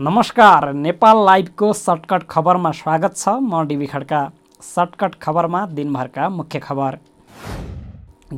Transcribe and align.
नमस्कार 0.00 0.72
नेपाल 0.74 1.24
लाइभको 1.24 1.72
सर्टकट 1.72 2.22
खबरमा 2.30 2.70
स्वागत 2.70 3.14
छ। 3.16 3.28
म 3.28 3.62
डिबी 3.66 3.86
खड्का। 3.86 4.18
सर्टकट 4.60 5.14
खबरमा 5.22 5.64
दिनभरका 5.66 6.28
मुख्य 6.28 6.58
खबर। 6.58 6.98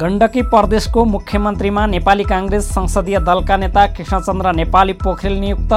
गण्डकी 0.00 0.42
प्रदेशको 0.48 1.04
मुख्यमन्त्रीमा 1.04 1.86
नेपाली 1.86 2.24
काङ्ग्रेस 2.24 2.72
संसदीय 2.74 3.18
दलका 3.20 3.56
नेता 3.56 3.86
कृष्णचन्द्र 3.92 4.52
नेपाली 4.56 4.92
पोखरेल 5.04 5.38
नियुक्त। 5.40 5.72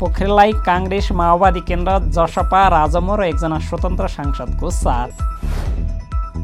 पोखरेललाई 0.00 0.52
काङ्ग्रेस 0.68 1.08
माओवादी 1.12 1.60
केन्द्र 1.64 1.98
जसपा 2.12 2.68
राजमो 2.76 3.16
र 3.16 3.24
एकजना 3.24 3.58
स्वतन्त्र 3.58 4.08
सांसदको 4.20 4.70
साथ। 4.70 5.95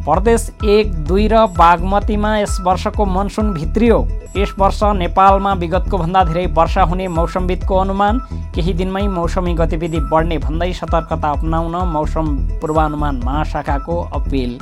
प्रदेश 0.05 0.49
एक 0.67 0.95
दुई 1.07 1.27
र 1.29 1.41
बागमतीमा 1.57 2.31
यस 2.39 2.57
वर्षको 2.63 3.05
मनसुन 3.07 3.53
भित्रियो। 3.55 3.99
यस 4.37 4.55
वर्ष 4.59 4.81
नेपालमा 4.99 5.53
विगतको 5.55 5.99
भन्दा 5.99 6.23
धेरै 6.25 6.47
वर्षा 6.59 6.83
हुने 6.83 7.07
मौसमविदको 7.09 7.77
अनुमान। 7.77 8.19
केही 8.55 8.73
दिनमै 8.75 9.07
मौसमी 9.09 9.55
गतिविधि 9.55 10.01
बढ्ने 10.11 10.39
भन्दै 10.39 10.73
सतर्कता 10.73 11.31
अपनाउन 11.31 11.77
मौसम 11.89 12.35
पूर्वानुमान 12.61 13.21
महाशाखाको 13.25 14.01
अपिल। 14.13 14.59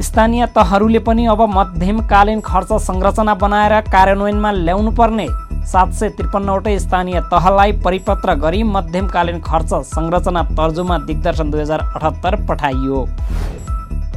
स्थानीय 0.00 0.46
तहहरूले 0.54 0.98
पनि 1.00 1.26
अब 1.26 1.42
मध्यमकालीन 1.50 2.40
खर्च 2.42 2.72
संरचना 2.82 3.34
बनाएर 3.34 3.80
कार्यान्वयनमा 3.90 4.50
ल्याउनु 4.52 4.90
पर्ने। 4.92 5.26
सात 5.66 5.92
सय 5.92 6.08
त्रिपन्नवटै 6.16 6.78
स्थानीय 6.78 7.20
तहलाई 7.32 7.72
परिपत्र 7.82 8.34
गरी 8.36 8.62
मध्यमकालीन 8.70 9.40
खर्च 9.42 9.74
संरचना 9.90 10.42
तर्जुमा 10.54 10.98
दिग्दर्शन 11.06 11.50
दुई 11.50 11.60
हजार 11.60 11.80
अठहत्तर 11.80 12.36
पठाइयो। 12.46 13.06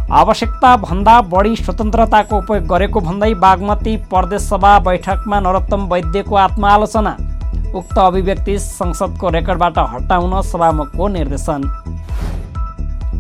आवश्यकता 0.09 0.75
भन्दा 0.77 1.13
बढी 1.21 1.55
स्वतन्त्रताको 1.57 2.37
उपयोग 2.37 2.67
गरेको 2.67 2.99
भन्दै 3.01 3.33
बागमती 3.35 3.95
प्रदेश 4.07 4.41
सभा 4.43 4.77
बैठकमा 4.79 5.39
नरोत्तम 5.39 5.81
वैद्यको 5.91 6.35
आत्मआलोचना 6.37 7.11
उक्त 7.75 7.97
अभिव्यक्ति 7.99 8.57
संसदको 8.59 9.29
रेकर्डबाट 9.29 9.79
हटाउन 9.93 10.41
सभामुखको 10.43 11.07
निर्देशन। 11.09 11.61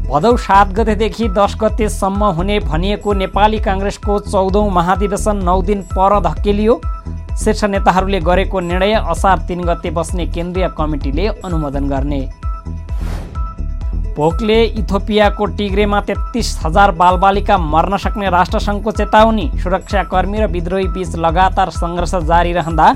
भदौ 0.07 0.35
सात 0.37 0.71
गतेदेखि 0.73 1.27
दस 1.35 1.57
गतेसम्म 1.61 2.31
हुने 2.39 2.59
भनिएको 2.63 3.13
नेपाली 3.19 3.59
काङ्ग्रेसको 3.67 4.19
चौधौँ 4.31 4.69
महाधिवेशन 4.71 5.43
नौ 5.43 5.61
दिन 5.63 5.81
पर 5.91 6.19
धकेलियो। 6.23 6.79
शीर्ष 7.43 7.63
नेताहरूले 7.65 8.19
गरेको 8.23 8.59
निर्णय 8.63 8.93
असार 9.05 9.39
तिन 9.47 9.63
गते 9.65 9.91
बस्ने 9.91 10.25
केन्द्रीय 10.31 10.67
कमिटीले 10.77 11.27
अनुमोदन 11.27 11.89
गर्ने। 11.89 12.21
भोकले 14.17 14.63
इथोपियाको 14.81 15.45
टिग्रेमा 15.57 15.99
तेत्तिस 16.01 16.47
हजार 16.65 16.91
बालबालिका 16.97 17.57
मर्न 17.57 17.97
सक्ने 17.97 18.29
राष्ट्रसङ्घको 18.29 18.91
चेतावनी। 18.91 19.45
सुरक्षाकर्मी 19.61 20.37
र 20.39 20.45
विद्रोही 20.49 20.87
बीच 20.89 21.15
लगातार 21.15 21.69
सङ्घर्ष 21.71 22.15
जारी 22.25 22.53
रहँदा 22.53 22.87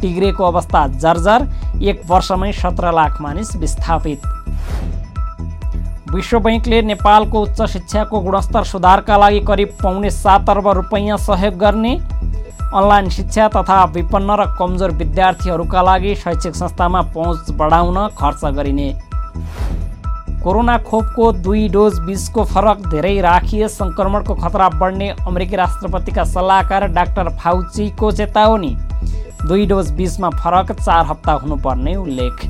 टिग्रेको 0.00 0.44
अवस्था 0.44 0.86
जर्जर। 1.02 1.46
एक 1.82 2.02
वर्षमै 2.06 2.52
सत्र 2.52 2.92
लाख 2.94 3.20
मानिस 3.20 3.56
विस्थापित। 3.56 4.20
विश्व 6.14 6.38
बैङ्कले 6.40 6.82
नेपालको 6.82 7.42
उच्च 7.42 7.62
शिक्षाको 7.72 8.20
गुणस्तर 8.20 8.64
सुधारका 8.64 9.16
लागि 9.16 9.40
करिब 9.48 9.76
पाउने 9.82 10.10
सात 10.12 10.50
अर्ब 10.50 10.68
रुपैयाँ 10.78 11.18
सहयोग 11.18 11.58
गर्ने। 11.58 11.94
अनलाइन 12.70 13.08
शिक्षा 13.10 13.48
तथा 13.48 13.82
विपन्न 13.98 14.30
र 14.30 14.46
कमजोर 14.58 14.90
विद्यार्थीहरूका 14.94 15.82
लागि 15.82 16.14
शैक्षिक 16.14 16.54
संस्थामा 16.54 17.02
पहुँच 17.12 17.50
बढाउन 17.58 17.98
खर्च 18.14 18.44
गरिने। 18.54 18.88
कोरोना 20.48 20.76
खोपको 20.80 21.24
दुई 21.44 21.68
डोज 21.68 21.98
बिचको 22.00 22.42
फरक 22.50 22.86
धेरै 22.90 23.10
राखिए 23.20 23.66
सङ्क्रमणको 23.68 24.34
खतरा 24.34 24.68
बढ्ने 24.74 25.08
अमेरिकी 25.28 25.56
राष्ट्रपतिका 25.56 26.24
सल्लाहकार 26.24 26.86
डाक्टर 26.92 27.28
फाउचीको 27.42 28.10
चेतावनी। 28.12 28.70
दुई 29.44 29.66
डोज 29.66 29.90
बिचमा 29.98 30.30
फरक 30.38 30.72
चार 30.80 31.04
हप्ता 31.06 31.32
हुनुपर्ने 31.44 31.94
उल्लेख। 31.96 32.46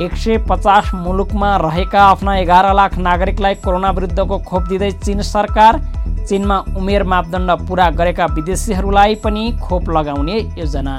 एक 0.00 0.16
सय 0.16 0.38
पचास 0.48 0.90
मुलुकमा 0.96 1.56
रहेका 1.68 2.08
आफ्ना 2.08 2.36
एघार 2.38 2.72
लाख 2.74 2.98
नागरिकलाई 2.98 3.54
कोरोना 3.60 3.90
विरुद्धको 3.92 4.38
खोप 4.48 4.62
दिँदै 4.68 4.90
चिन 5.04 5.22
सरकार। 5.28 5.80
चिनमा 6.28 6.64
उमेर 6.76 7.04
मापदण्ड 7.12 7.68
पुरा 7.68 7.90
गरेका 8.00 8.26
विदेशीहरूलाई 8.34 9.14
पनि 9.24 9.50
खोप 9.62 9.90
लगाउने 9.90 10.38
योजना। 10.58 10.94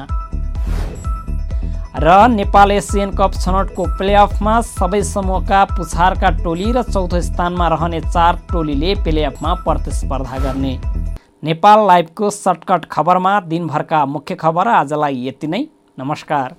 र 1.95 2.13
नेपाल 2.27 2.71
एसियन 2.71 3.11
कप 3.11 3.33
छनौटको 3.33 3.83
प्लेअफमा 3.97 4.53
सबै 4.61 5.01
समूहका 5.03 5.59
पुछारका 5.71 6.29
टोली 6.39 6.71
र 6.71 6.81
चौथो 6.83 7.21
स्थानमा 7.21 7.67
रहने 7.67 7.99
चार 8.01 8.39
टोलीले 8.51 8.95
प्लेअफमा 9.03 9.53
प्रतिस्पर्धा 9.61 10.39
गर्ने। 10.39 10.73
नेपाल 11.43 11.85
लाइभको 11.87 12.29
सर्टकट 12.31 12.89
खबरमा 12.91 13.39
दिनभरका 13.45 14.05
मुख्य 14.07 14.35
खबर 14.41 14.67
आजलाई 14.73 15.25
यति 15.27 15.47
नै। 15.47 15.63
नमस्कार। 15.99 16.55